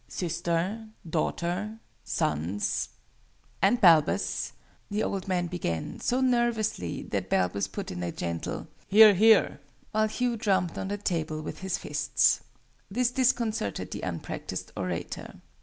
[0.07, 2.89] "Sister, daughter, sons
[3.61, 4.53] and Balbus,"
[4.89, 9.59] the old man began, so nervously, that Balbus put in a gentle "Hear, hear!"
[9.91, 12.41] while Hugh drummed on the table with his fists.
[12.89, 15.39] This disconcerted the unpractised orator.